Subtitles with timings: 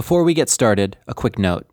[0.00, 1.66] Before we get started, a quick note.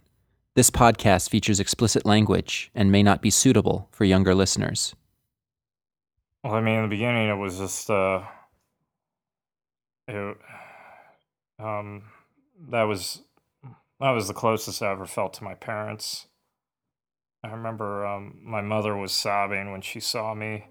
[0.54, 4.94] This podcast features explicit language and may not be suitable for younger listeners.
[6.44, 8.24] Well, I mean, in the beginning, it was just, uh,
[10.10, 10.38] it,
[11.58, 12.04] um,
[12.70, 13.22] that was,
[14.02, 16.28] that was the closest I ever felt to my parents.
[17.46, 20.66] I remember um, my mother was sobbing when she saw me.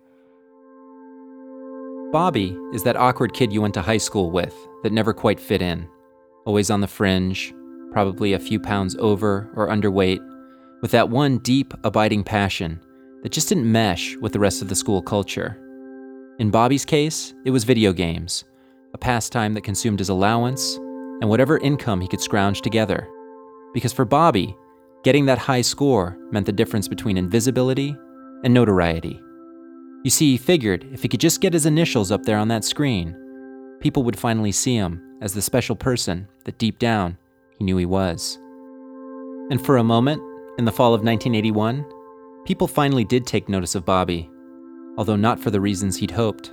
[2.13, 5.63] Bobby is that awkward kid you went to high school with that never quite fit
[5.63, 5.89] in,
[6.47, 7.53] always on the fringe,
[7.93, 10.21] probably a few pounds over or underweight,
[10.81, 12.81] with that one deep, abiding passion
[13.23, 15.59] that just didn't mesh with the rest of the school culture.
[16.39, 18.45] In Bobby's case, it was video games,
[18.95, 20.77] a pastime that consumed his allowance
[21.21, 23.09] and whatever income he could scrounge together.
[23.75, 24.55] Because for Bobby,
[25.03, 27.97] getting that high score meant the difference between invisibility
[28.45, 29.21] and notoriety.
[30.05, 32.65] You see, he figured if he could just get his initials up there on that
[32.65, 33.17] screen,
[33.81, 37.17] people would finally see him as the special person that deep down
[37.59, 38.39] he knew he was.
[39.51, 40.23] And for a moment,
[40.59, 41.85] in the fall of 1981,
[42.45, 44.31] people finally did take notice of Bobby,
[44.97, 46.53] although not for the reasons he'd hoped.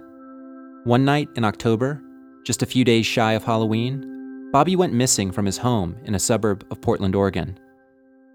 [0.83, 2.01] One night in October,
[2.45, 6.19] just a few days shy of Halloween, Bobby went missing from his home in a
[6.19, 7.59] suburb of Portland, Oregon.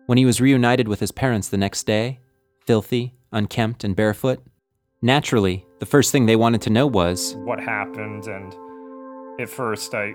[0.07, 2.21] When he was reunited with his parents the next day,
[2.67, 4.43] filthy, unkempt, and barefoot,
[5.01, 8.53] Naturally, the first thing they wanted to know was what happened, and
[9.39, 10.15] at first I,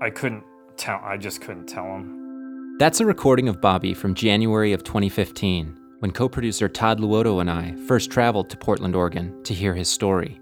[0.00, 0.44] I couldn't
[0.76, 1.00] tell.
[1.02, 2.76] I just couldn't tell him.
[2.78, 7.74] That's a recording of Bobby from January of 2015, when co-producer Todd Luoto and I
[7.86, 10.40] first traveled to Portland, Oregon, to hear his story.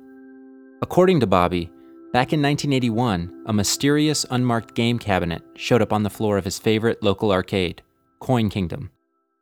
[0.80, 1.66] According to Bobby,
[2.12, 6.58] back in 1981, a mysterious unmarked game cabinet showed up on the floor of his
[6.58, 7.82] favorite local arcade,
[8.18, 8.90] Coin Kingdom.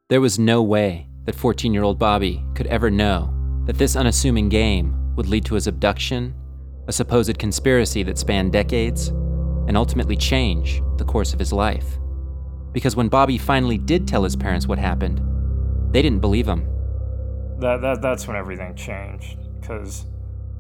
[0.08, 3.32] There was no way that 14-year-old Bobby could ever know
[3.66, 6.34] that this unassuming game would lead to his abduction,
[6.91, 9.08] a supposed conspiracy that spanned decades,
[9.69, 11.86] and ultimately change the course of his life.
[12.72, 15.22] Because when Bobby finally did tell his parents what happened,
[15.92, 16.66] they didn't believe him.
[17.60, 20.04] That, that that's when everything changed because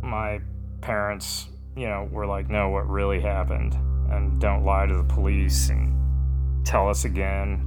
[0.02, 0.38] my
[0.82, 3.74] parents, you know, were like, "No, what really happened?"
[4.10, 5.92] and don't lie to the police and
[6.64, 7.66] tell us again.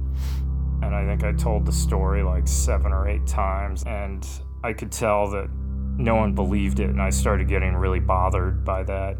[0.80, 4.26] And I think I told the story like seven or eight times, and
[4.62, 5.50] I could tell that
[5.96, 9.16] no one believed it, and I started getting really bothered by that.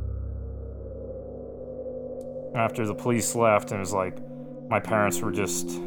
[2.54, 4.18] After the police left, and it was like
[4.68, 5.80] my parents were just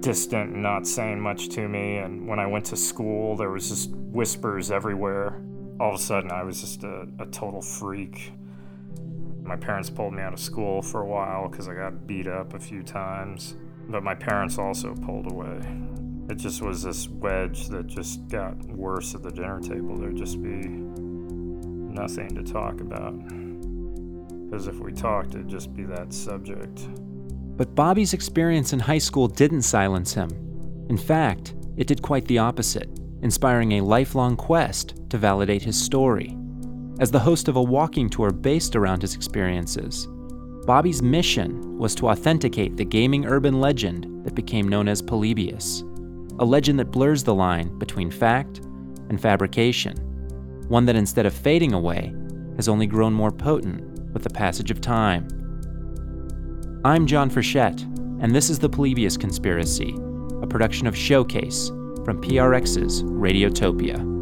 [0.00, 1.96] distant and not saying much to me.
[1.96, 5.42] And when I went to school, there was just whispers everywhere.
[5.80, 8.32] All of a sudden, I was just a, a total freak.
[9.42, 12.54] My parents pulled me out of school for a while because I got beat up
[12.54, 13.54] a few times,
[13.88, 15.60] but my parents also pulled away.
[16.28, 19.96] It just was this wedge that just got worse at the dinner table.
[19.96, 20.66] There'd just be
[21.96, 23.16] nothing to talk about.
[24.44, 26.88] Because if we talked, it'd just be that subject.
[27.56, 30.30] But Bobby's experience in high school didn't silence him.
[30.88, 32.88] In fact, it did quite the opposite,
[33.22, 36.36] inspiring a lifelong quest to validate his story.
[36.98, 40.08] As the host of a walking tour based around his experiences,
[40.66, 45.84] Bobby's mission was to authenticate the gaming urban legend that became known as Polybius
[46.38, 48.58] a legend that blurs the line between fact
[49.08, 49.96] and fabrication,
[50.68, 52.14] one that instead of fading away,
[52.56, 53.82] has only grown more potent
[54.12, 55.26] with the passage of time.
[56.84, 57.82] I'm John Frechette,
[58.22, 59.94] and this is The Polybius Conspiracy,
[60.42, 61.68] a production of Showcase
[62.04, 64.15] from PRX's Radiotopia.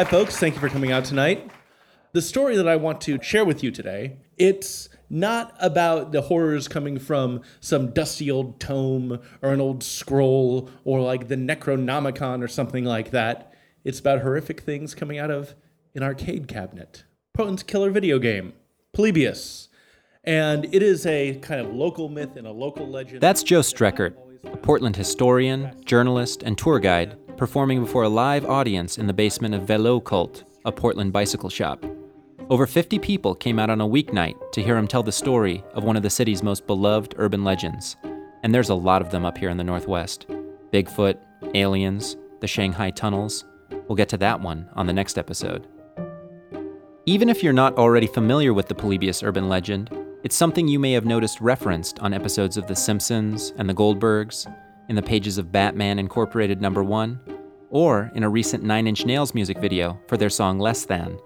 [0.00, 0.38] Hi, folks.
[0.38, 1.50] Thank you for coming out tonight.
[2.14, 6.68] The story that I want to share with you today, it's not about the horrors
[6.68, 12.48] coming from some dusty old tome or an old scroll or like the Necronomicon or
[12.48, 13.52] something like that.
[13.84, 15.54] It's about horrific things coming out of
[15.94, 17.04] an arcade cabinet.
[17.34, 18.54] Portland's killer video game,
[18.94, 19.68] Polybius.
[20.24, 23.20] And it is a kind of local myth and a local legend.
[23.20, 24.14] That's Joe Streckert,
[24.44, 29.54] a Portland historian, journalist, and tour guide performing before a live audience in the basement
[29.54, 31.82] of Velo Cult, a Portland bicycle shop.
[32.50, 35.82] Over 50 people came out on a weeknight to hear him tell the story of
[35.82, 37.96] one of the city's most beloved urban legends.
[38.42, 40.26] And there's a lot of them up here in the Northwest
[40.70, 41.16] Bigfoot,
[41.54, 43.46] aliens, the Shanghai tunnels.
[43.88, 45.66] We'll get to that one on the next episode.
[47.06, 49.88] Even if you're not already familiar with the Polybius urban legend,
[50.24, 54.46] it's something you may have noticed referenced on episodes of The Simpsons and The Goldbergs,
[54.90, 57.20] in the pages of Batman Incorporated number 1,
[57.70, 61.16] or in a recent Nine Inch Nails music video for their song Less Than.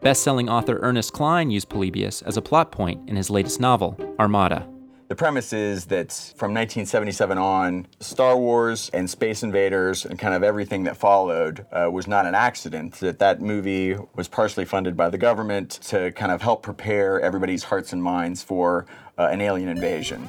[0.00, 3.98] Best selling author Ernest Cline used Polybius as a plot point in his latest novel,
[4.18, 4.66] Armada.
[5.08, 10.42] The premise is that from 1977 on, Star Wars and Space Invaders and kind of
[10.42, 12.94] everything that followed uh, was not an accident.
[12.94, 17.64] That that movie was partially funded by the government to kind of help prepare everybody's
[17.64, 18.86] hearts and minds for
[19.18, 20.26] uh, an alien invasion.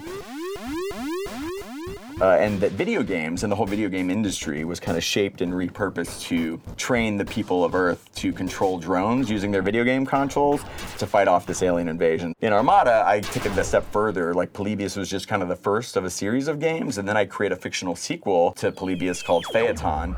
[2.24, 5.42] Uh, and that video games and the whole video game industry was kind of shaped
[5.42, 10.06] and repurposed to train the people of Earth to control drones using their video game
[10.06, 10.62] consoles
[10.98, 12.34] to fight off this alien invasion.
[12.40, 14.34] In Armada, I took it a step further.
[14.34, 17.18] Like Polybius was just kind of the first of a series of games, and then
[17.18, 20.16] I create a fictional sequel to Polybius called Phaeton.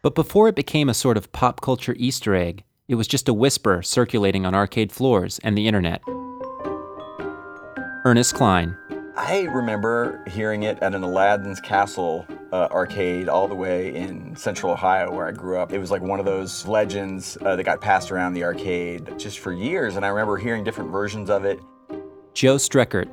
[0.00, 3.34] But before it became a sort of pop culture Easter egg, it was just a
[3.34, 6.00] whisper circulating on arcade floors and the internet.
[8.06, 8.78] Ernest Cline,
[9.22, 14.72] I remember hearing it at an Aladdin's Castle uh, arcade all the way in central
[14.72, 15.74] Ohio where I grew up.
[15.74, 19.40] It was like one of those legends uh, that got passed around the arcade just
[19.40, 21.60] for years, and I remember hearing different versions of it.
[22.32, 23.10] Joe Streckert.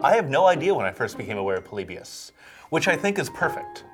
[0.00, 2.32] I have no idea when I first became aware of Polybius,
[2.70, 3.84] which I think is perfect.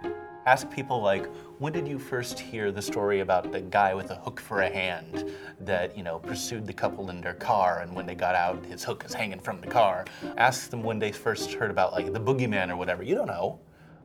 [0.46, 4.14] Ask people like, when did you first hear the story about the guy with a
[4.16, 5.24] hook for a hand
[5.60, 8.84] that, you know, pursued the couple in their car and when they got out, his
[8.84, 10.04] hook is hanging from the car?
[10.36, 13.02] Ask them when they first heard about like the boogeyman or whatever.
[13.02, 13.58] You don't know.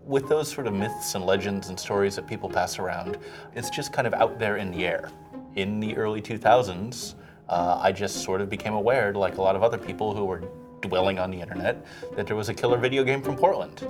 [0.05, 3.17] With those sort of myths and legends and stories that people pass around,
[3.53, 5.11] it's just kind of out there in the air.
[5.55, 7.15] In the early 2000s,
[7.49, 10.41] uh, I just sort of became aware, like a lot of other people who were
[10.79, 13.85] dwelling on the internet, that there was a killer video game from Portland,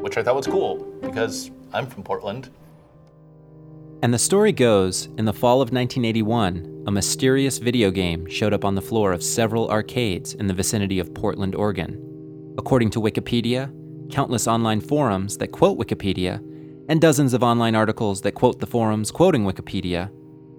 [0.00, 2.48] which I thought was cool because I'm from Portland
[4.02, 8.64] and the story goes in the fall of 1981, a mysterious video game showed up
[8.64, 12.54] on the floor of several arcades in the vicinity of Portland, Oregon.
[12.58, 13.72] According to Wikipedia,
[14.10, 16.44] countless online forums that quote Wikipedia,
[16.88, 20.10] and dozens of online articles that quote the forums quoting Wikipedia,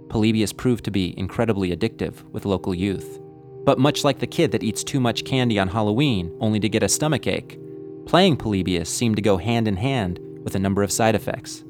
[0.07, 3.19] Polybius proved to be incredibly addictive with local youth.
[3.65, 6.83] But much like the kid that eats too much candy on Halloween only to get
[6.83, 7.59] a stomachache,
[8.05, 11.65] playing Polybius seemed to go hand in hand with a number of side effects.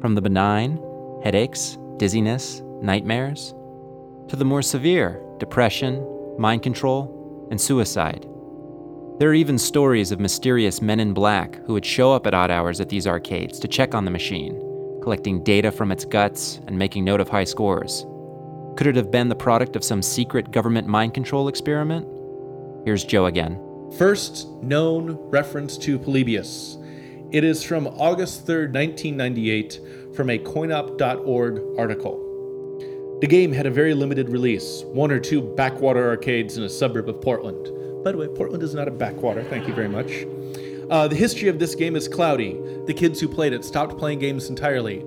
[0.00, 0.78] From the benign
[1.22, 3.54] headaches, dizziness, nightmares,
[4.28, 6.04] to the more severe depression,
[6.38, 8.26] mind control, and suicide.
[9.18, 12.50] There are even stories of mysterious men in black who would show up at odd
[12.50, 14.54] hours at these arcades to check on the machine,
[15.02, 18.06] collecting data from its guts and making note of high scores.
[18.76, 22.06] Could it have been the product of some secret government mind control experiment?
[22.84, 23.60] Here's Joe again.
[23.98, 26.76] First known reference to Polybius.
[27.32, 29.80] It is from August 3rd, 1998,
[30.18, 33.18] from a coinop.org article.
[33.20, 37.08] The game had a very limited release, one or two backwater arcades in a suburb
[37.08, 38.02] of Portland.
[38.02, 40.26] By the way, Portland is not a backwater, thank you very much.
[40.90, 42.60] Uh, the history of this game is cloudy.
[42.86, 44.98] The kids who played it stopped playing games entirely.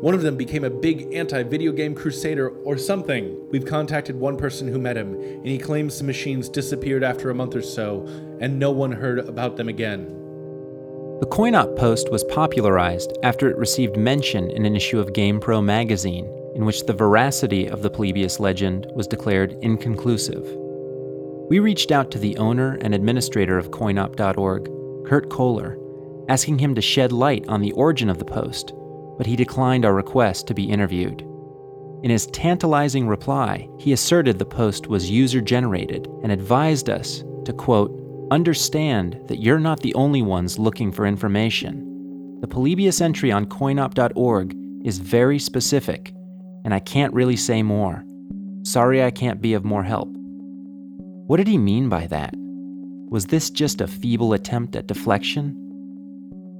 [0.00, 3.48] One of them became a big anti video game crusader or something.
[3.52, 7.36] We've contacted one person who met him, and he claims the machines disappeared after a
[7.36, 8.04] month or so,
[8.40, 10.25] and no one heard about them again.
[11.18, 16.26] The CoinOp post was popularized after it received mention in an issue of GamePro magazine,
[16.54, 20.44] in which the veracity of the Polybius legend was declared inconclusive.
[21.48, 24.70] We reached out to the owner and administrator of coinop.org,
[25.06, 25.78] Kurt Koller,
[26.28, 28.74] asking him to shed light on the origin of the post,
[29.16, 31.22] but he declined our request to be interviewed.
[32.02, 37.54] In his tantalizing reply, he asserted the post was user generated and advised us to,
[37.54, 42.38] quote, Understand that you're not the only ones looking for information.
[42.40, 46.12] The Polybius entry on coinop.org is very specific,
[46.64, 48.04] and I can't really say more.
[48.64, 50.08] Sorry I can't be of more help.
[51.28, 52.34] What did he mean by that?
[53.10, 55.56] Was this just a feeble attempt at deflection?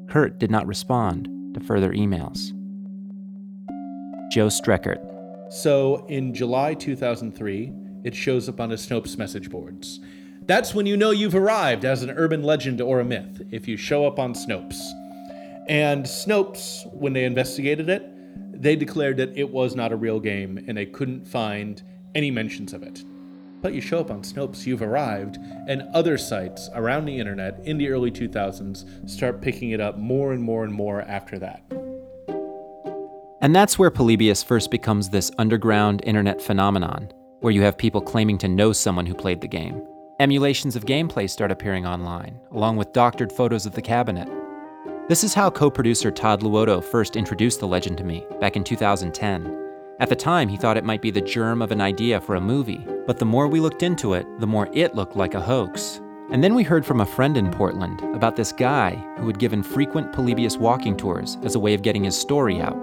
[0.09, 2.53] Kurt did not respond to further emails.
[4.31, 5.03] Joe Streckert.
[5.53, 7.73] So in July 2003,
[8.05, 9.99] it shows up on the Snopes message boards.
[10.47, 13.77] That's when you know you've arrived as an urban legend or a myth, if you
[13.77, 14.79] show up on Snopes.
[15.67, 18.05] And Snopes, when they investigated it,
[18.53, 21.83] they declared that it was not a real game and they couldn't find
[22.15, 23.03] any mentions of it.
[23.61, 27.77] But you show up on Snopes, you've arrived, and other sites around the internet in
[27.77, 31.65] the early 2000s start picking it up more and more and more after that.
[33.41, 37.11] And that's where Polybius first becomes this underground internet phenomenon,
[37.41, 39.83] where you have people claiming to know someone who played the game.
[40.19, 44.27] Emulations of gameplay start appearing online, along with doctored photos of the cabinet.
[45.09, 48.65] This is how co producer Todd Luoto first introduced the legend to me, back in
[48.65, 49.55] 2010.
[50.01, 52.41] At the time, he thought it might be the germ of an idea for a
[52.41, 56.01] movie, but the more we looked into it, the more it looked like a hoax.
[56.33, 59.63] And then we heard from a friend in Portland about this guy who had given
[59.63, 62.77] frequent Polybius walking tours as a way of getting his story out.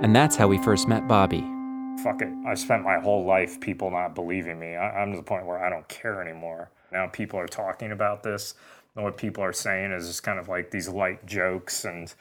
[0.00, 1.53] And that's how we first met Bobby.
[2.02, 2.28] Fuck it.
[2.46, 4.76] I spent my whole life people not believing me.
[4.76, 6.70] I, I'm to the point where I don't care anymore.
[6.92, 8.54] Now people are talking about this.
[8.94, 12.12] And what people are saying is just kind of like these light jokes and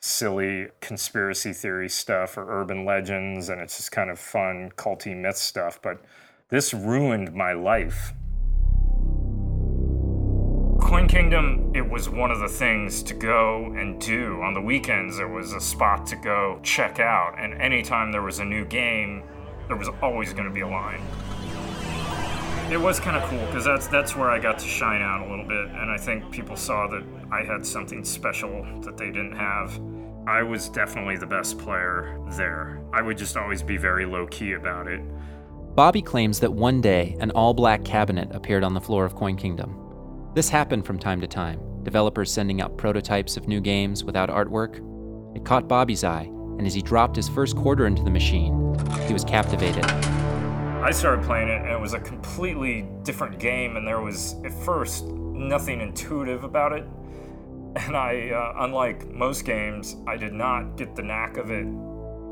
[0.00, 5.36] silly conspiracy theory stuff or urban legends, and it's just kind of fun, culty myth
[5.36, 5.80] stuff.
[5.82, 6.02] But
[6.48, 8.12] this ruined my life.
[11.10, 14.40] Kingdom, it was one of the things to go and do.
[14.42, 18.38] On the weekends, there was a spot to go check out, and anytime there was
[18.38, 19.24] a new game,
[19.66, 21.02] there was always going to be a line.
[22.70, 25.28] It was kind of cool because that's that's where I got to shine out a
[25.28, 27.02] little bit, and I think people saw that
[27.32, 29.80] I had something special that they didn't have.
[30.28, 32.80] I was definitely the best player there.
[32.92, 35.00] I would just always be very low key about it.
[35.74, 39.36] Bobby claims that one day an all black cabinet appeared on the floor of Coin
[39.36, 39.89] Kingdom.
[40.32, 44.76] This happened from time to time, developers sending out prototypes of new games without artwork.
[45.36, 48.76] It caught Bobby's eye, and as he dropped his first quarter into the machine,
[49.08, 49.84] he was captivated.
[49.84, 54.52] I started playing it, and it was a completely different game, and there was, at
[54.52, 56.84] first, nothing intuitive about it.
[57.74, 61.66] And I, uh, unlike most games, I did not get the knack of it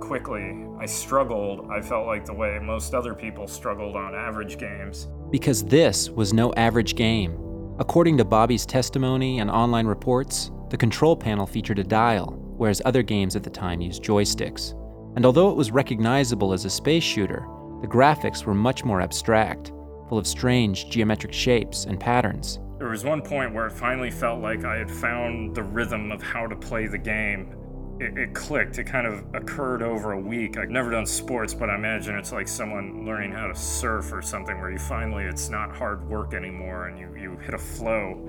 [0.01, 0.65] quickly.
[0.79, 1.69] I struggled.
[1.69, 5.09] I felt like the way most other people struggled on average games.
[5.33, 7.48] Because this was no average game.
[7.81, 13.05] According to Bobby's testimony and online reports, the control panel featured a dial, whereas other
[13.05, 14.73] games at the time used joysticks.
[15.15, 17.47] And although it was recognizable as a space shooter,
[17.81, 19.69] the graphics were much more abstract,
[20.09, 22.59] full of strange geometric shapes and patterns.
[22.79, 26.21] There was one point where it finally felt like I had found the rhythm of
[26.21, 27.55] how to play the game
[28.01, 28.79] it, it, clicked.
[28.79, 30.57] It kind of occurred over a week.
[30.57, 34.23] I've never done sports, but I imagine it's like someone learning how to surf or
[34.23, 38.21] something where you finally, it's not hard work anymore and you, you hit a flow.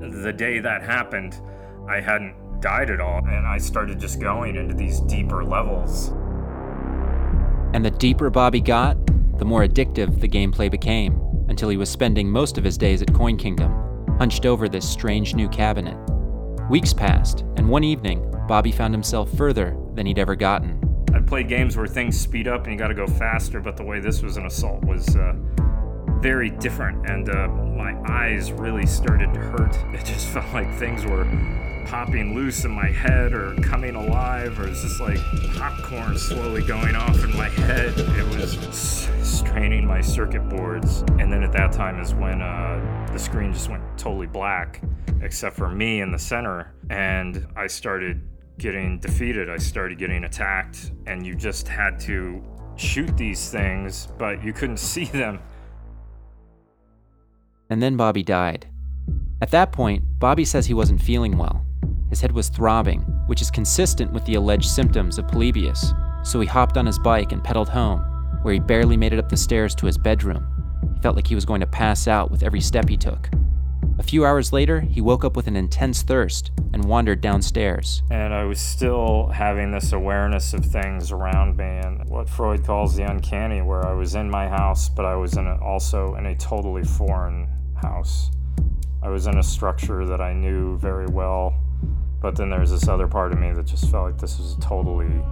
[0.00, 1.40] The day that happened,
[1.88, 6.08] I hadn't died at all, and I started just going into these deeper levels.
[7.74, 8.96] And the deeper Bobby got,
[9.38, 13.12] the more addictive the gameplay became, until he was spending most of his days at
[13.12, 13.72] Coin Kingdom,
[14.18, 15.96] hunched over this strange new cabinet.
[16.70, 20.78] Weeks passed, and one evening, Bobby found himself further than he'd ever gotten.
[21.14, 23.82] I'd played games where things speed up and you got to go faster, but the
[23.82, 25.32] way this was an assault was uh,
[26.20, 29.74] very different, and uh, my eyes really started to hurt.
[29.94, 31.24] It just felt like things were
[31.86, 35.16] popping loose in my head or coming alive, or it's just like
[35.54, 37.94] popcorn slowly going off in my head.
[37.96, 41.04] It was straining my circuit boards.
[41.18, 44.82] And then at that time is when uh, the screen just went totally black,
[45.22, 46.74] except for me in the center.
[46.90, 48.28] And I started
[48.58, 49.50] getting defeated.
[49.50, 52.42] I started getting attacked, and you just had to
[52.76, 55.40] shoot these things, but you couldn't see them.
[57.70, 58.66] And then Bobby died.
[59.40, 61.64] At that point, Bobby says he wasn't feeling well.
[62.10, 66.46] His head was throbbing, which is consistent with the alleged symptoms of Polybius, so he
[66.46, 68.00] hopped on his bike and pedaled home,
[68.42, 70.46] where he barely made it up the stairs to his bedroom.
[70.94, 73.30] He felt like he was going to pass out with every step he took.
[74.02, 78.02] A few hours later, he woke up with an intense thirst and wandered downstairs.
[78.10, 82.96] And I was still having this awareness of things around me and what Freud calls
[82.96, 86.26] the uncanny, where I was in my house, but I was in a, also in
[86.26, 87.48] a totally foreign
[87.80, 88.32] house.
[89.04, 91.54] I was in a structure that I knew very well,
[92.20, 94.60] but then there's this other part of me that just felt like this was a
[94.60, 95.22] totally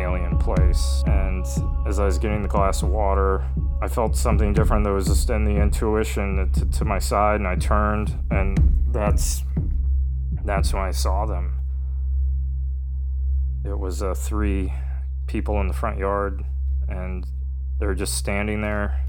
[0.00, 1.04] alien place.
[1.06, 1.44] And
[1.86, 3.44] as I was getting the glass of water,
[3.80, 7.46] I felt something different that was just in the intuition to, to my side, and
[7.46, 8.58] I turned, and
[8.90, 9.42] that's
[10.44, 11.60] that's when I saw them.
[13.64, 14.72] It was uh, three
[15.26, 16.44] people in the front yard,
[16.88, 17.26] and
[17.78, 19.04] they're just standing there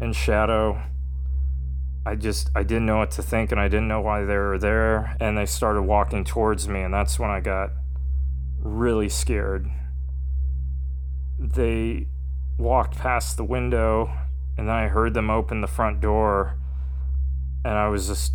[0.00, 0.82] in shadow.
[2.04, 4.58] I just I didn't know what to think, and I didn't know why they were
[4.58, 5.16] there.
[5.20, 7.70] And they started walking towards me, and that's when I got
[8.58, 9.70] really scared.
[11.38, 12.08] They
[12.58, 14.10] walked past the window,
[14.56, 16.58] and then I heard them open the front door,
[17.64, 18.32] and I was just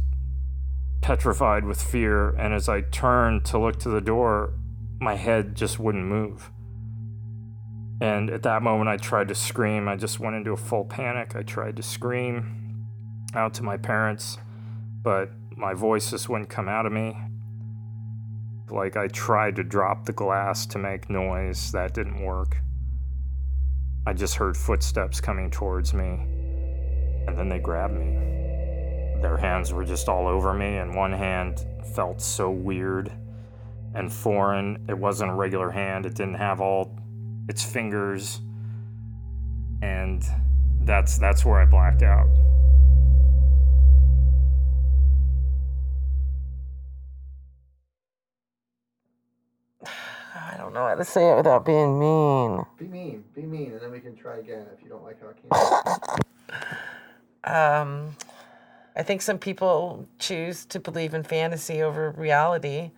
[1.01, 2.29] petrified with fear.
[2.29, 4.53] And as I turned to look to the door,
[4.99, 6.51] my head just wouldn't move.
[8.01, 9.87] And at that moment, I tried to scream.
[9.87, 11.35] I just went into a full panic.
[11.35, 12.85] I tried to scream
[13.33, 14.37] out to my parents,
[15.03, 17.17] but my voice just wouldn't come out of me.
[18.69, 22.57] Like I tried to drop the glass to make noise, that didn't work.
[24.09, 26.25] I just heard footsteps coming towards me,
[27.27, 29.21] and then they grabbed me.
[29.21, 31.63] Their hands were just all over me, and one hand
[31.93, 33.11] felt so weird
[33.93, 34.83] and foreign.
[34.89, 36.97] It wasn't a regular hand, it didn't have all
[37.47, 38.41] its fingers.
[39.83, 40.25] And
[40.81, 42.29] that's that's where I blacked out.
[50.69, 52.65] Don't don't know how to say it without being mean.
[52.77, 55.29] Be mean, be mean, and then we can try again if you don't like how
[55.29, 56.19] it came.
[57.41, 58.17] Um,
[58.97, 62.91] I think some people choose to believe in fantasy over reality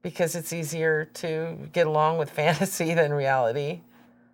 [0.00, 3.80] because it's easier to get along with fantasy than reality.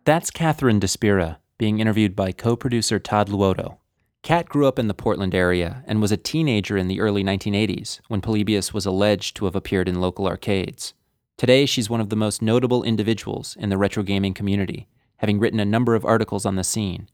[0.05, 3.79] That's Catherine Despira being interviewed by co producer Todd Luoto.
[4.23, 8.01] Kat grew up in the Portland area and was a teenager in the early 1980s
[8.09, 10.93] when Polybius was alleged to have appeared in local arcades.
[11.41, 15.59] Today, she's one of the most notable individuals in the retro gaming community, having written
[15.59, 17.09] a number of articles on the scene,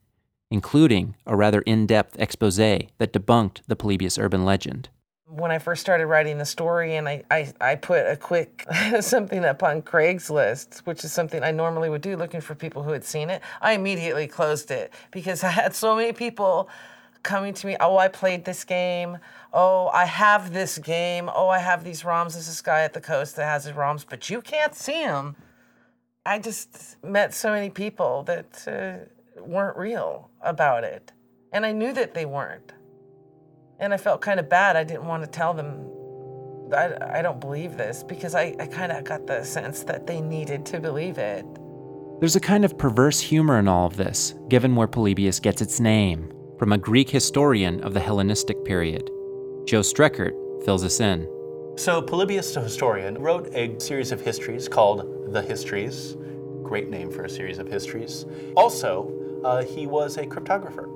[0.50, 4.88] including a rather in depth expose that debunked the Polybius urban legend.
[5.28, 8.66] When I first started writing the story, and I, I, I put a quick
[9.00, 12.90] something up on Craigslist, which is something I normally would do looking for people who
[12.90, 16.68] had seen it, I immediately closed it because I had so many people
[17.26, 19.18] coming to me, oh, I played this game.
[19.52, 21.28] Oh, I have this game.
[21.34, 22.32] Oh, I have these ROMs.
[22.32, 25.36] There's this guy at the coast that has his ROMs, but you can't see him.
[26.24, 31.12] I just met so many people that uh, weren't real about it.
[31.52, 32.72] And I knew that they weren't.
[33.78, 34.76] And I felt kind of bad.
[34.76, 35.90] I didn't want to tell them,
[36.74, 40.20] I, I don't believe this, because I, I kind of got the sense that they
[40.20, 41.44] needed to believe it.
[42.20, 45.80] There's a kind of perverse humor in all of this, given where Polybius gets its
[45.80, 49.10] name from a Greek historian of the Hellenistic period.
[49.64, 51.28] Joe Streckert fills us in.
[51.76, 56.16] So, Polybius the historian wrote a series of histories called The Histories.
[56.62, 58.24] Great name for a series of histories.
[58.56, 59.12] Also,
[59.44, 60.90] uh, he was a cryptographer.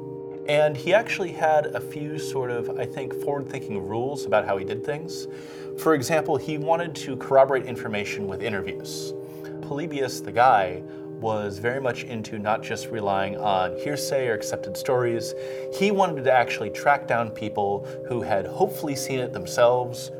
[0.48, 4.56] And he actually had a few sort of, I think, forward thinking rules about how
[4.56, 5.28] he did things.
[5.76, 9.12] For example, he wanted to corroborate information with interviews.
[9.60, 10.82] Polybius, the guy,
[11.20, 15.34] was very much into not just relying on hearsay or accepted stories.
[15.74, 20.10] He wanted to actually track down people who had hopefully seen it themselves.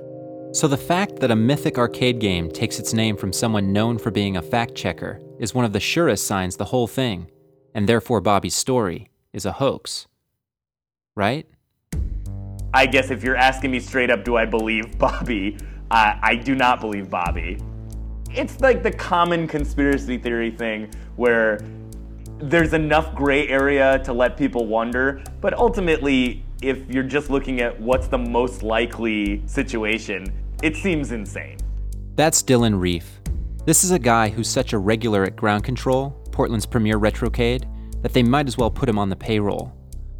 [0.52, 4.10] So, the fact that a mythic arcade game takes its name from someone known for
[4.10, 7.30] being a fact checker is one of the surest signs the whole thing,
[7.72, 10.08] and therefore Bobby's story, is a hoax.
[11.14, 11.46] Right?
[12.74, 15.56] I guess if you're asking me straight up, do I believe Bobby?
[15.90, 17.58] Uh, I do not believe Bobby
[18.32, 21.58] it's like the common conspiracy theory thing where
[22.38, 27.78] there's enough gray area to let people wonder, but ultimately, if you're just looking at
[27.80, 31.58] what's the most likely situation, it seems insane.
[32.16, 33.20] That's Dylan Reef.
[33.66, 37.64] This is a guy who's such a regular at Ground Control, Portland's premier retrocade,
[38.02, 39.74] that they might as well put him on the payroll.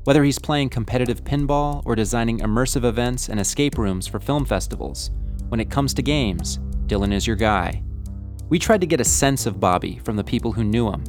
[0.05, 5.11] Whether he's playing competitive pinball or designing immersive events and escape rooms for film festivals,
[5.49, 7.83] when it comes to games, Dylan is your guy.
[8.51, 11.05] We tried to get a sense of Bobby from the people who knew him,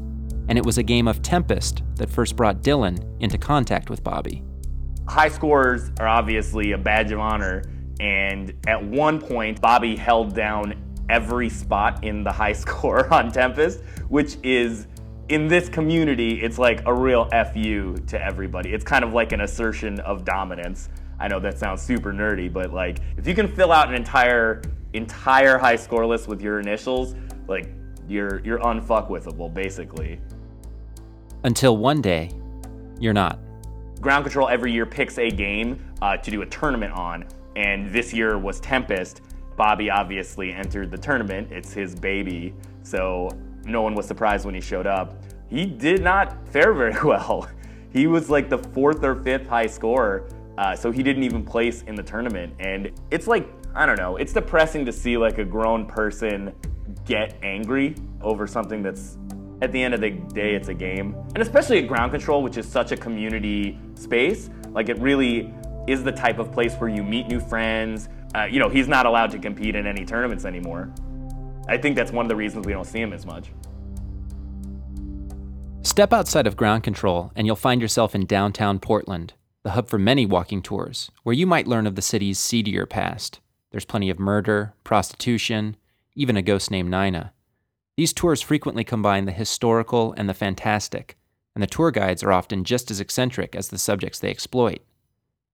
[0.48, 4.44] and it was a game of Tempest that first brought Dylan into contact with Bobby.
[5.08, 7.64] High scores are obviously a badge of honor,
[8.00, 10.76] and at one point, Bobby held down
[11.10, 14.86] every spot in the high score on Tempest, which is
[15.30, 18.72] in this community, it's like a real FU to everybody.
[18.72, 20.90] It's kind of like an assertion of dominance.
[21.20, 24.62] I know that sounds super nerdy, but like if you can fill out an entire
[24.94, 27.16] entire high score list with your initials,
[27.48, 27.70] like
[28.08, 30.20] you're you're unfuckwithable basically.
[31.44, 32.32] Until one day,
[33.00, 33.40] you're not.
[34.00, 37.26] Ground Control every year picks a game uh, to do a tournament on,
[37.56, 39.22] and this year was Tempest.
[39.58, 41.52] Bobby obviously entered the tournament.
[41.52, 43.30] It's his baby, so
[43.64, 45.24] no one was surprised when he showed up.
[45.50, 47.48] He did not fare very well.
[47.92, 50.28] He was like the fourth or fifth high scorer,
[50.58, 52.54] uh, so he didn't even place in the tournament.
[52.60, 54.18] And it's like I don't know.
[54.18, 56.54] It's depressing to see like a grown person
[57.06, 59.18] get angry over something that's
[59.62, 61.16] at the end of the day it's a game.
[61.36, 65.54] And especially at ground control which is such a community space like it really
[65.88, 68.10] is the type of place where you meet new friends.
[68.36, 70.94] Uh, you know he's not allowed to compete in any tournaments anymore.
[71.68, 73.52] I think that's one of the reasons we don't see him as much.
[75.84, 79.34] Step outside of ground control and you'll find yourself in downtown portland
[79.64, 83.40] the hub for many walking tours where you might learn of the city's seedier past.
[83.72, 85.78] There's plenty of murder prostitution
[86.16, 87.34] even a ghost named Nina.
[87.98, 91.18] These tours frequently combine the historical and the fantastic,
[91.56, 94.80] and the tour guides are often just as eccentric as the subjects they exploit.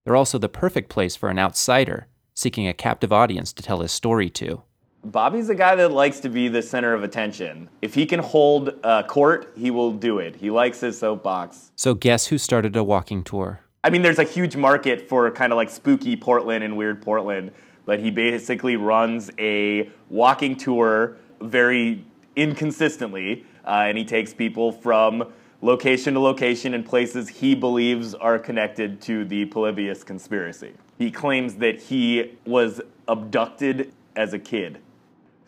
[0.04, 3.90] They're also the perfect place for an outsider seeking a captive audience to tell his
[3.90, 4.62] story to.
[5.04, 7.68] Bobby's a guy that likes to be the center of attention.
[7.82, 10.36] If he can hold a court, he will do it.
[10.36, 11.72] He likes his soapbox.
[11.74, 13.60] So, guess who started a walking tour?
[13.82, 17.52] I mean, there's a huge market for kind of like spooky Portland and weird Portland
[17.88, 22.04] but he basically runs a walking tour very
[22.36, 25.24] inconsistently, uh, and he takes people from
[25.62, 30.74] location to location in places he believes are connected to the Polybius conspiracy.
[30.98, 34.80] He claims that he was abducted as a kid.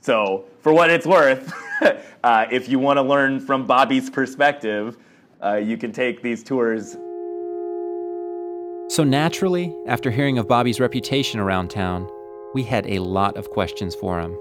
[0.01, 1.53] So, for what it's worth,
[2.25, 4.97] uh, if you want to learn from Bobby's perspective,
[5.45, 6.93] uh, you can take these tours.
[8.89, 12.11] So, naturally, after hearing of Bobby's reputation around town,
[12.53, 14.37] we had a lot of questions for him.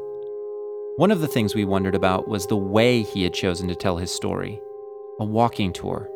[0.97, 3.97] One of the things we wondered about was the way he had chosen to tell
[3.97, 4.59] his story
[5.19, 6.09] a walking tour.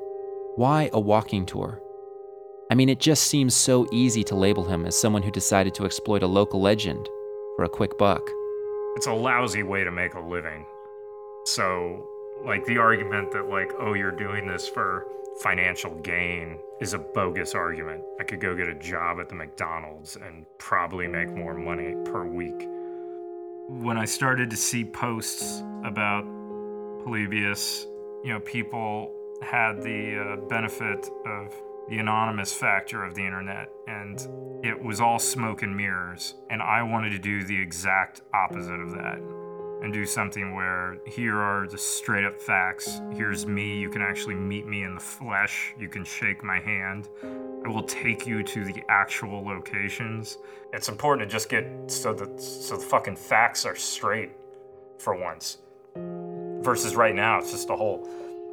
[0.56, 1.79] Why a walking tour?
[2.71, 5.86] I mean, it just seems so easy to label him as someone who decided to
[5.86, 7.08] exploit a local legend
[7.56, 8.21] for a quick buck.
[8.95, 10.65] It's a lousy way to make a living.
[11.45, 12.08] So,
[12.45, 15.06] like, the argument that, like, oh, you're doing this for
[15.41, 18.04] financial gain is a bogus argument.
[18.19, 22.26] I could go get a job at the McDonald's and probably make more money per
[22.26, 22.67] week.
[23.69, 26.26] When I started to see posts about
[27.04, 27.86] Polybius,
[28.24, 31.54] you know, people had the uh, benefit of
[31.89, 34.28] the anonymous factor of the internet, and
[34.63, 36.36] it was all smoke and mirrors.
[36.50, 39.42] And I wanted to do the exact opposite of that
[39.84, 43.02] and do something where here are the straight up facts.
[43.12, 43.78] Here's me.
[43.78, 45.74] You can actually meet me in the flesh.
[45.78, 47.10] You can shake my hand.
[47.65, 50.38] I will take you to the actual locations.
[50.72, 54.32] It's important to just get so that so the fucking facts are straight
[55.00, 55.58] for once.
[56.63, 58.08] Versus right now, it's just a whole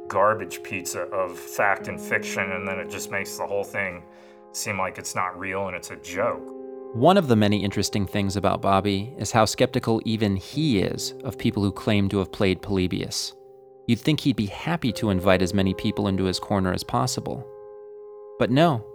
[0.09, 4.03] garbage pizza of fact and fiction, and then it just makes the whole thing
[4.51, 6.60] seem like it's not real and it's a joke.
[6.93, 11.37] One of the many interesting things about Bobby is how skeptical even he is of
[11.37, 13.33] people who claim to have played Polybius.
[13.87, 17.47] You'd think he'd be happy to invite as many people into his corner as possible.
[18.39, 18.85] But no,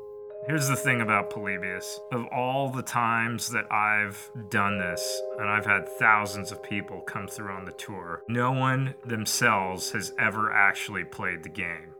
[0.47, 1.99] Here's the thing about Polybius.
[2.13, 7.27] Of all the times that I've done this, and I've had thousands of people come
[7.27, 11.95] through on the tour, no one themselves has ever actually played the game.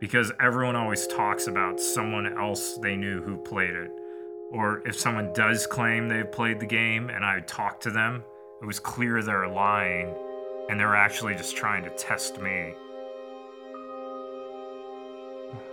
[0.00, 3.90] Because everyone always talks about someone else they knew who played it.
[4.52, 8.22] Or if someone does claim they've played the game and I talked to them,
[8.60, 10.14] it was clear they're lying
[10.68, 12.74] and they're actually just trying to test me.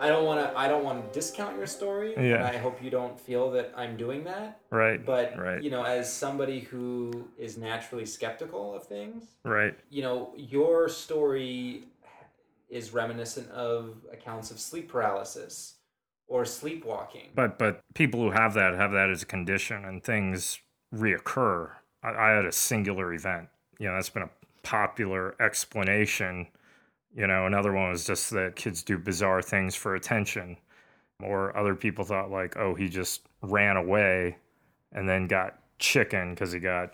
[0.01, 0.57] I don't want to.
[0.57, 2.13] I don't want to discount your story.
[2.15, 2.35] Yeah.
[2.35, 4.59] And I hope you don't feel that I'm doing that.
[4.71, 5.05] Right.
[5.05, 5.61] But right.
[5.61, 9.75] you know, as somebody who is naturally skeptical of things, Right.
[9.89, 11.83] you know, your story
[12.69, 15.78] is reminiscent of accounts of sleep paralysis
[16.29, 17.29] or sleepwalking.
[17.35, 20.59] But but people who have that have that as a condition, and things
[20.95, 21.71] reoccur.
[22.03, 23.49] I, I had a singular event.
[23.79, 24.29] You know, that's been a
[24.63, 26.47] popular explanation.
[27.13, 30.57] You know, another one was just that kids do bizarre things for attention,
[31.21, 34.37] or other people thought like, oh, he just ran away,
[34.93, 36.93] and then got chicken because he got,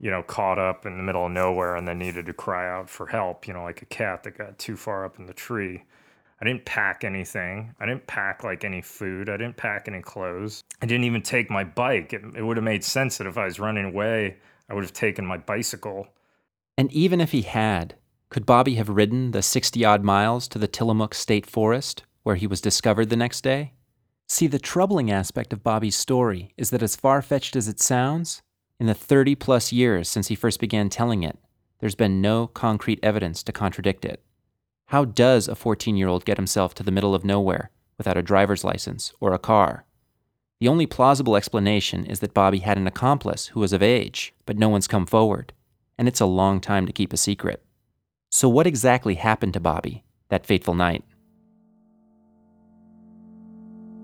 [0.00, 2.90] you know, caught up in the middle of nowhere and then needed to cry out
[2.90, 3.46] for help.
[3.46, 5.84] You know, like a cat that got too far up in the tree.
[6.40, 7.74] I didn't pack anything.
[7.78, 9.28] I didn't pack like any food.
[9.28, 10.62] I didn't pack any clothes.
[10.80, 12.14] I didn't even take my bike.
[12.14, 14.36] It, it would have made sense that if I was running away,
[14.68, 16.08] I would have taken my bicycle.
[16.78, 17.96] And even if he had,
[18.30, 22.46] could Bobby have ridden the 60 odd miles to the Tillamook State Forest, where he
[22.46, 23.74] was discovered the next day?
[24.26, 28.40] See, the troubling aspect of Bobby's story is that, as far fetched as it sounds,
[28.78, 31.36] in the 30 plus years since he first began telling it,
[31.80, 34.22] there's been no concrete evidence to contradict it.
[34.90, 38.22] How does a 14 year old get himself to the middle of nowhere without a
[38.22, 39.84] driver's license or a car?
[40.58, 44.58] The only plausible explanation is that Bobby had an accomplice who was of age, but
[44.58, 45.52] no one's come forward,
[45.96, 47.62] and it's a long time to keep a secret.
[48.30, 51.04] So, what exactly happened to Bobby that fateful night?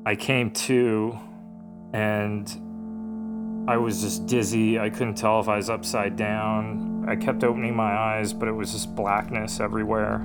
[0.06, 1.18] I came to
[1.92, 2.48] and
[3.68, 4.78] I was just dizzy.
[4.78, 7.06] I couldn't tell if I was upside down.
[7.08, 10.24] I kept opening my eyes, but it was just blackness everywhere.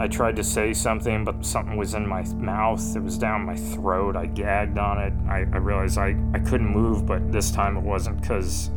[0.00, 2.94] I tried to say something, but something was in my mouth.
[2.94, 4.14] It was down my throat.
[4.16, 5.12] I gagged on it.
[5.28, 8.70] I, I realized I, I couldn't move, but this time it wasn't because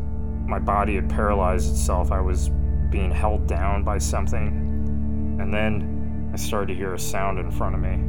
[0.48, 2.12] my body had paralyzed itself.
[2.12, 2.50] I was
[2.90, 4.48] being held down by something.
[5.40, 8.00] And then I started to hear a sound in front of me.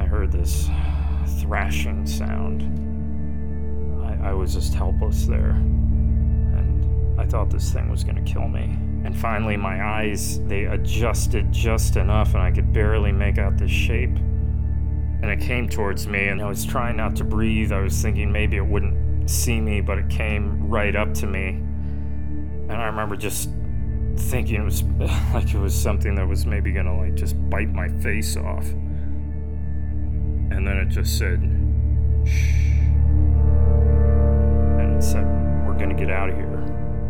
[0.00, 0.70] I heard this
[1.40, 2.62] thrashing sound.
[4.04, 5.50] I, I was just helpless there.
[5.50, 8.78] And I thought this thing was going to kill me.
[9.06, 13.68] And finally, my eyes, they adjusted just enough, and I could barely make out the
[13.68, 14.16] shape.
[14.16, 17.70] And it came towards me, and I was trying not to breathe.
[17.70, 21.50] I was thinking maybe it wouldn't see me, but it came right up to me.
[21.50, 23.48] And I remember just
[24.16, 24.82] thinking it was
[25.32, 28.66] like it was something that was maybe gonna like just bite my face off.
[30.50, 31.38] And then it just said,
[32.26, 32.72] shh.
[34.80, 35.24] And it said,
[35.64, 36.55] we're gonna get out of here.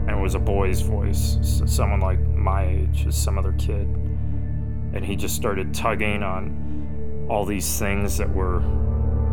[0.07, 3.87] And it was a boy's voice, someone like my age, some other kid.
[4.93, 8.61] And he just started tugging on all these things that were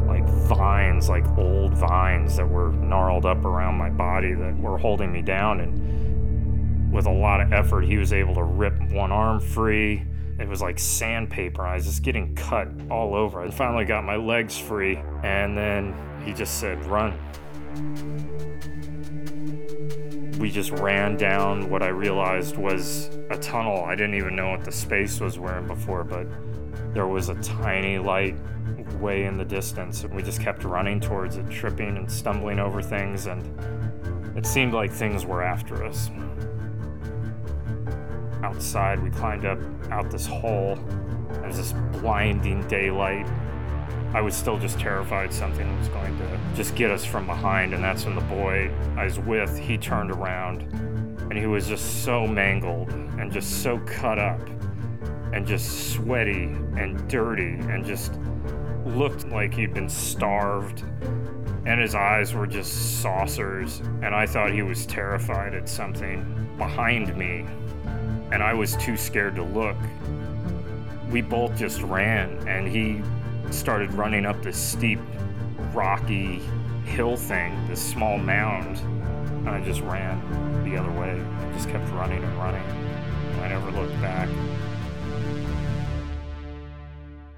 [0.08, 5.12] like vines, like old vines that were gnarled up around my body that were holding
[5.12, 5.60] me down.
[5.60, 10.06] And with a lot of effort, he was able to rip one arm free.
[10.40, 11.66] It was like sandpaper.
[11.66, 13.42] I was just getting cut all over.
[13.42, 17.14] I finally got my legs free, and then he just said, Run.
[20.44, 23.86] We just ran down what I realized was a tunnel.
[23.86, 26.28] I didn't even know what the space was we're in before, but
[26.94, 28.36] there was a tiny light
[29.00, 32.82] way in the distance, and we just kept running towards it, tripping and stumbling over
[32.82, 33.42] things, and
[34.38, 36.12] it seemed like things were after us.
[38.44, 39.60] Outside, we climbed up
[39.92, 40.78] out this hole.
[41.42, 43.28] Was this blinding daylight.
[44.14, 47.84] I was still just terrified something was going to just get us from behind, and
[47.84, 50.62] that's when the boy I was with, he turned around,
[51.30, 54.40] and he was just so mangled and just so cut up
[55.34, 56.44] and just sweaty
[56.78, 58.20] and dirty and just
[58.86, 60.84] looked like he'd been starved.
[61.66, 67.16] And his eyes were just saucers and i thought he was terrified at something behind
[67.16, 67.46] me
[68.34, 69.78] and i was too scared to look.
[71.10, 73.02] We both just ran and he
[73.52, 75.00] started running up this steep
[75.74, 76.42] rocky
[76.86, 80.20] hill thing this small mound and i just ran
[80.64, 82.64] the other way I just kept running and running
[83.42, 84.30] i never looked back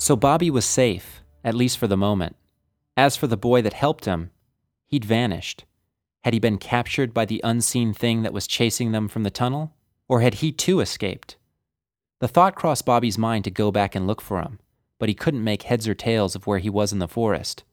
[0.05, 2.35] So Bobby was safe, at least for the moment.
[2.95, 4.29] As for the boy that helped him,
[4.85, 5.65] he'd vanished.
[6.23, 9.73] Had he been captured by the unseen thing that was chasing them from the tunnel?
[10.07, 11.37] Or had he too escaped?
[12.19, 14.59] The thought crossed Bobby's mind to go back and look for him,
[14.99, 17.63] but he couldn't make heads or tails of where he was in the forest.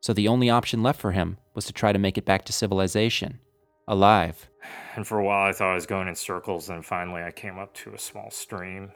[0.00, 2.52] So the only option left for him was to try to make it back to
[2.52, 3.40] civilization,
[3.88, 4.48] alive.
[4.94, 6.68] And for a while, I thought I was going in circles.
[6.68, 8.92] And finally, I came up to a small stream.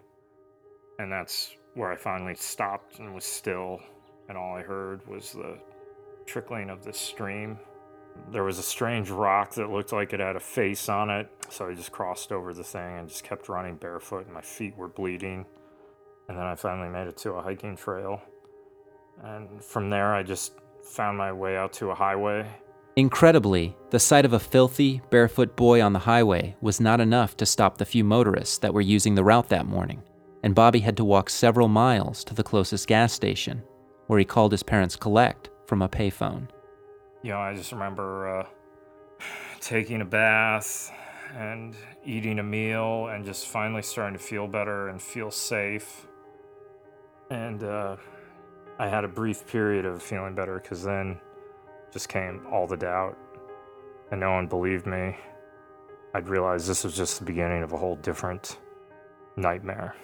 [0.98, 3.80] And that's where I finally stopped and was still.
[4.28, 5.58] And all I heard was the
[6.26, 7.58] trickling of the stream.
[8.30, 11.28] There was a strange rock that looked like it had a face on it.
[11.48, 14.76] So I just crossed over the thing and just kept running barefoot, and my feet
[14.76, 15.46] were bleeding.
[16.30, 18.22] And then I finally made it to a hiking trail.
[19.24, 22.46] And from there, I just found my way out to a highway.
[22.94, 27.46] Incredibly, the sight of a filthy, barefoot boy on the highway was not enough to
[27.46, 30.04] stop the few motorists that were using the route that morning,
[30.44, 33.60] and Bobby had to walk several miles to the closest gas station,
[34.06, 36.46] where he called his parents collect from a payphone.
[37.24, 38.46] You know, I just remember uh,
[39.60, 40.92] taking a bath
[41.36, 46.06] and eating a meal and just finally starting to feel better and feel safe.
[47.30, 47.96] And uh,
[48.78, 51.20] I had a brief period of feeling better because then
[51.92, 53.16] just came all the doubt,
[54.10, 55.16] and no one believed me.
[56.14, 58.58] I'd realized this was just the beginning of a whole different
[59.36, 59.94] nightmare.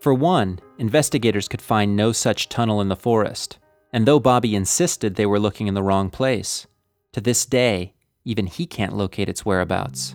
[0.00, 3.58] For one, investigators could find no such tunnel in the forest,
[3.92, 6.66] and though Bobby insisted they were looking in the wrong place,
[7.12, 7.92] to this day,
[8.24, 10.14] even he can't locate its whereabouts.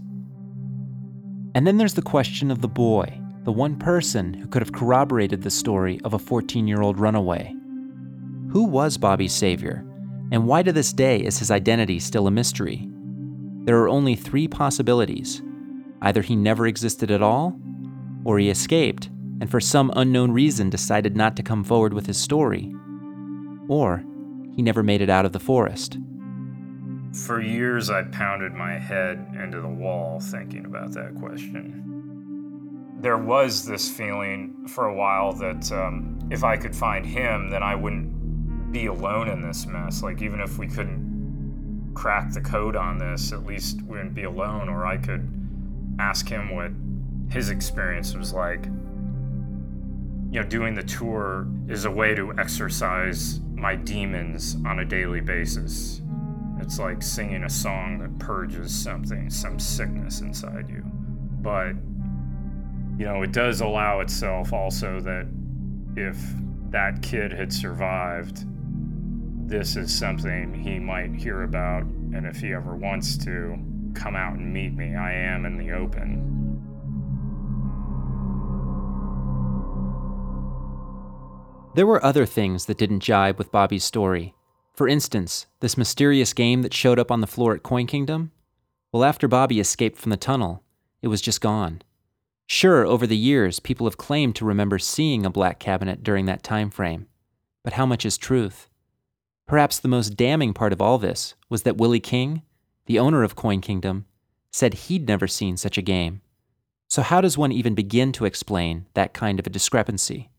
[1.54, 5.44] And then there's the question of the boy, the one person who could have corroborated
[5.44, 7.54] the story of a 14 year old runaway.
[8.50, 9.86] Who was Bobby's savior,
[10.32, 12.90] and why to this day is his identity still a mystery?
[13.66, 15.42] There are only three possibilities
[16.02, 17.58] either he never existed at all,
[18.26, 22.18] or he escaped and for some unknown reason decided not to come forward with his
[22.18, 22.74] story,
[23.68, 24.04] or
[24.56, 25.98] he never made it out of the forest.
[27.26, 31.95] For years, I pounded my head into the wall thinking about that question.
[32.98, 37.62] There was this feeling for a while that um, if I could find him, then
[37.62, 40.02] I wouldn't be alone in this mess.
[40.02, 44.24] Like, even if we couldn't crack the code on this, at least we wouldn't be
[44.24, 45.28] alone, or I could
[46.00, 46.72] ask him what
[47.32, 48.66] his experience was like.
[48.66, 55.22] You know, doing the tour is a way to exercise my demons on a daily
[55.22, 56.02] basis.
[56.60, 60.84] It's like singing a song that purges something, some sickness inside you.
[61.42, 61.74] But,
[62.98, 65.28] you know, it does allow itself also that
[65.98, 66.18] if
[66.70, 68.46] that kid had survived,
[69.50, 71.84] this is something he might hear about.
[71.84, 73.58] And if he ever wants to
[73.94, 76.32] come out and meet me, I am in the open.
[81.76, 84.34] There were other things that didn't jibe with Bobby's story.
[84.74, 88.32] For instance, this mysterious game that showed up on the floor at Coin Kingdom?
[88.94, 90.64] Well, after Bobby escaped from the tunnel,
[91.02, 91.82] it was just gone.
[92.48, 96.44] Sure, over the years, people have claimed to remember seeing a black cabinet during that
[96.44, 97.08] time frame,
[97.64, 98.70] but how much is truth?
[99.48, 102.44] Perhaps the most damning part of all this was that Willie King,
[102.86, 104.06] the owner of Coin Kingdom,
[104.52, 106.22] said he'd never seen such a game.
[106.88, 110.30] So, how does one even begin to explain that kind of a discrepancy?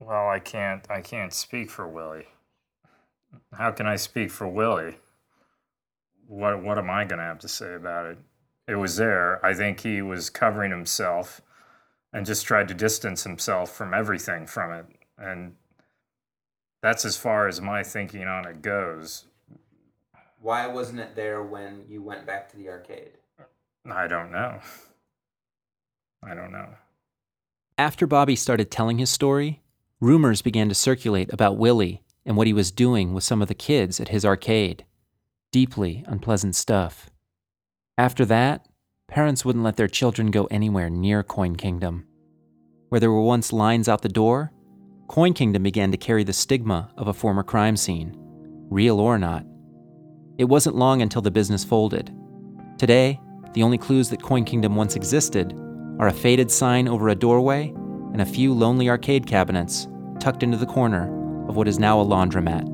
[0.00, 2.26] Well, I can't I can't speak for Willie.
[3.52, 4.96] How can I speak for Willie?
[6.26, 8.18] What what am I gonna have to say about it?
[8.68, 9.44] It was there.
[9.44, 11.40] I think he was covering himself
[12.12, 14.86] and just tried to distance himself from everything from it.
[15.18, 15.54] And
[16.82, 19.24] that's as far as my thinking on it goes.
[20.40, 23.12] Why wasn't it there when you went back to the arcade?
[23.90, 24.60] I don't know.
[26.22, 26.68] I don't know.
[27.78, 29.62] After Bobby started telling his story,
[30.00, 33.54] rumors began to circulate about Willie and what he was doing with some of the
[33.54, 34.84] kids at his arcade.
[35.50, 37.10] Deeply unpleasant stuff.
[37.98, 38.66] After that,
[39.06, 42.06] parents wouldn't let their children go anywhere near Coin Kingdom.
[42.88, 44.50] Where there were once lines out the door,
[45.08, 48.16] Coin Kingdom began to carry the stigma of a former crime scene,
[48.70, 49.44] real or not.
[50.38, 52.10] It wasn't long until the business folded.
[52.78, 53.20] Today,
[53.52, 55.52] the only clues that Coin Kingdom once existed
[55.98, 57.68] are a faded sign over a doorway
[58.12, 59.86] and a few lonely arcade cabinets
[60.18, 62.66] tucked into the corner of what is now a laundromat.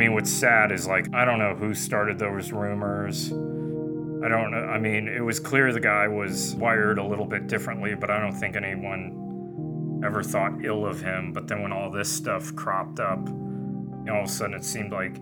[0.00, 3.30] Mean, what's sad is like, I don't know who started those rumors.
[3.30, 4.64] I don't know.
[4.66, 8.18] I mean, it was clear the guy was wired a little bit differently, but I
[8.18, 11.34] don't think anyone ever thought ill of him.
[11.34, 14.64] But then when all this stuff cropped up, you know, all of a sudden it
[14.64, 15.20] seemed like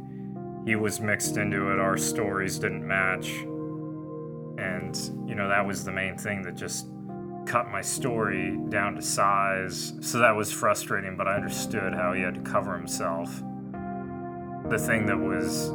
[0.65, 1.81] he was mixed into it.
[1.81, 3.31] Our stories didn't match.
[4.59, 4.97] And,
[5.29, 6.87] you know, that was the main thing that just
[7.47, 9.95] cut my story down to size.
[10.03, 13.43] So that was frustrating, but I understood how he had to cover himself.
[14.69, 15.69] The thing that was,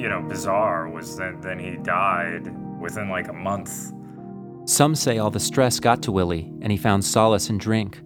[0.00, 2.48] you know, bizarre was that then he died
[2.80, 3.92] within like a month.
[4.64, 8.00] Some say all the stress got to Willie and he found solace in drink.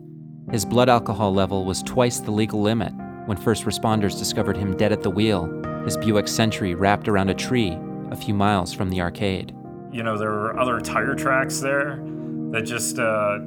[0.50, 2.92] His blood alcohol level was twice the legal limit
[3.26, 5.46] when first responders discovered him dead at the wheel,
[5.84, 7.78] his Buick Century wrapped around a tree
[8.10, 9.54] a few miles from the arcade.
[9.90, 12.02] You know, there were other tire tracks there
[12.50, 13.38] that just uh,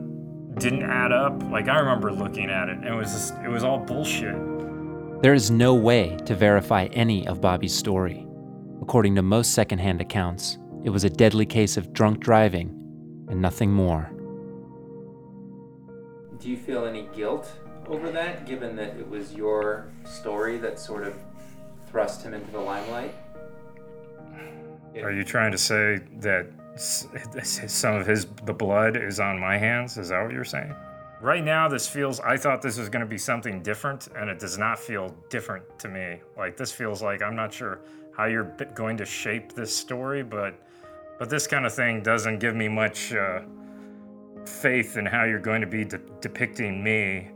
[0.58, 1.44] didn't add up.
[1.52, 4.36] Like I remember looking at it, and it was just, it was all bullshit.
[5.20, 8.28] There is no way to verify any of Bobby's story.
[8.84, 12.70] According to most secondhand accounts, it was a deadly case of drunk driving
[13.28, 14.12] and nothing more.
[16.40, 17.52] Do you feel any guilt
[17.88, 21.16] over that, given that it was your story that sort of
[21.90, 23.16] thrust him into the limelight?
[25.02, 29.98] Are you trying to say that some of his the blood is on my hands?
[29.98, 30.76] Is that what you're saying?
[31.20, 32.20] Right now, this feels.
[32.20, 35.80] I thought this was going to be something different, and it does not feel different
[35.80, 36.22] to me.
[36.38, 37.80] Like this feels like I'm not sure
[38.16, 40.54] how you're going to shape this story, but
[41.18, 43.42] but this kind of thing doesn't give me much uh,
[44.46, 47.30] faith in how you're going to be de- depicting me.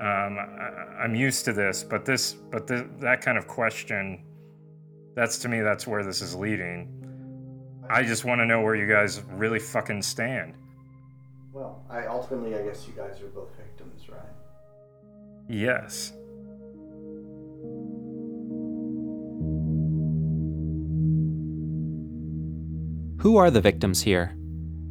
[0.00, 4.22] Um, I, I'm used to this, but this, but th- that kind of question,
[5.14, 6.90] that's to me, that's where this is leading.
[7.88, 10.56] I just want to know where you guys really fucking stand.
[11.94, 14.20] Well, I ultimately, I guess you guys are both victims, right?
[15.48, 16.12] Yes.
[23.20, 24.36] Who are the victims here?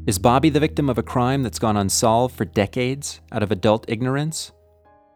[0.06, 3.86] Is Bobby the victim of a crime that's gone unsolved for decades out of adult
[3.88, 4.52] ignorance?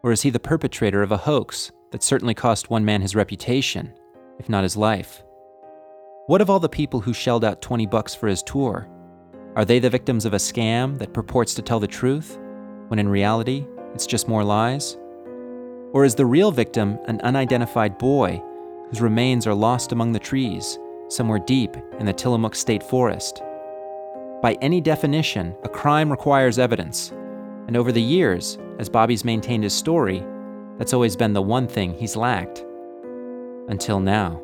[0.02, 3.92] Or is he the perpetrator of a hoax that certainly cost one man his reputation,
[4.38, 5.22] if not his life?
[6.26, 8.88] What of all the people who shelled out 20 bucks for his tour?
[9.58, 12.38] Are they the victims of a scam that purports to tell the truth,
[12.86, 14.96] when in reality, it's just more lies?
[15.92, 18.40] Or is the real victim an unidentified boy
[18.88, 23.42] whose remains are lost among the trees, somewhere deep in the Tillamook State Forest?
[24.42, 27.10] By any definition, a crime requires evidence,
[27.66, 30.24] and over the years, as Bobby's maintained his story,
[30.76, 32.64] that's always been the one thing he's lacked.
[33.66, 34.40] Until now.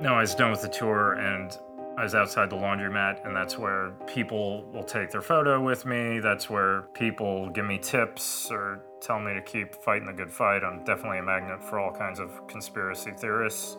[0.00, 1.56] No, I was done with the tour and
[1.96, 6.18] I was outside the laundromat, and that's where people will take their photo with me.
[6.18, 10.64] That's where people give me tips or tell me to keep fighting the good fight.
[10.64, 13.76] I'm definitely a magnet for all kinds of conspiracy theorists.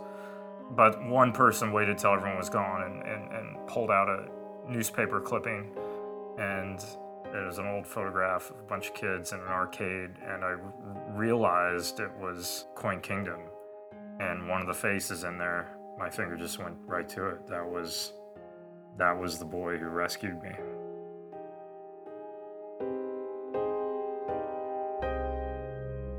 [0.72, 5.20] But one person waited till everyone was gone and, and, and pulled out a newspaper
[5.20, 5.76] clipping,
[6.40, 6.80] and
[7.26, 10.56] it was an old photograph of a bunch of kids in an arcade, and I
[11.10, 13.42] realized it was Coin Kingdom.
[14.22, 17.48] And one of the faces in there my finger just went right to it.
[17.48, 18.14] That was
[18.98, 20.52] that was the boy who rescued me.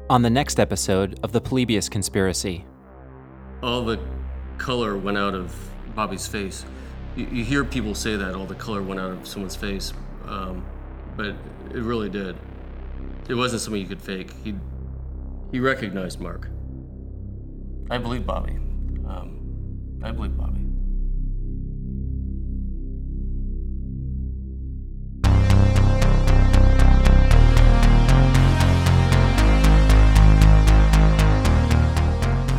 [0.09, 2.65] On the next episode of the Polybius Conspiracy,
[3.63, 3.99] all the
[4.57, 5.55] color went out of
[5.95, 6.65] Bobby's face.
[7.17, 9.93] You, you hear people say that all the color went out of someone's face,
[10.27, 10.65] um,
[11.17, 12.37] but it really did.
[13.29, 14.33] It wasn't something you could fake.
[14.45, 14.55] He
[15.51, 16.49] he recognized Mark.
[17.91, 18.53] I believe Bobby.
[19.09, 19.36] Um,
[20.03, 20.61] I believe Bobby.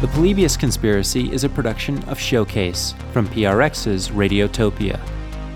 [0.02, 5.00] The Polybius Conspiracy is a production of Showcase from PRX's Radiotopia.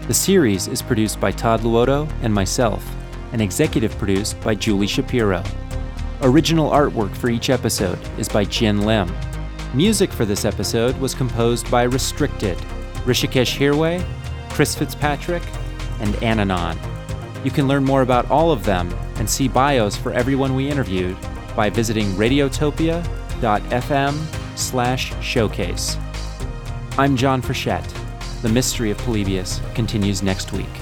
[0.08, 2.84] The series is produced by Todd Luoto and myself,
[3.34, 5.44] and executive produced by Julie Shapiro.
[6.22, 9.10] Original artwork for each episode is by Jin Lim.
[9.74, 12.58] Music for this episode was composed by Restricted,
[13.06, 14.06] Hrishikesh Hirway,
[14.50, 15.44] Chris Fitzpatrick,
[16.02, 16.78] and Ananon.
[17.46, 21.16] You can learn more about all of them and see bios for everyone we interviewed
[21.56, 25.98] by visiting radiotopia.fm slash showcase.
[26.98, 28.42] I'm John Frechette.
[28.42, 30.81] The mystery of Polybius continues next week.